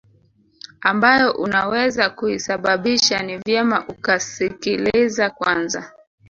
[0.81, 5.91] ambayo unaweza kuisababisha ni vyema ukasikiliza Kwanza